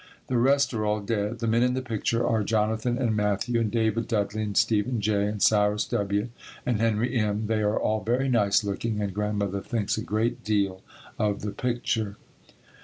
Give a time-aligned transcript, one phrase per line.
[0.29, 1.37] The rest are all dead.
[1.41, 5.27] The men in the picture are Jonathan and Matthew and David Dudley and Stephen J.
[5.27, 6.29] and Cyrus W.
[6.65, 7.45] and Henry M.
[7.45, 10.81] They are all very nice looking and Grandmother thinks a great deal
[11.19, 12.17] of the picture.